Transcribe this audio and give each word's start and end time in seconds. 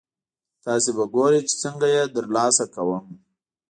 تاسې 0.65 0.89
به 0.97 1.05
ګورئ 1.13 1.39
چې 1.47 1.55
څنګه 1.63 1.87
یې 1.95 2.03
ترلاسه 2.15 2.65
کوم. 2.73 3.05